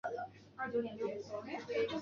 [0.73, 1.45] 幼名为珠宫。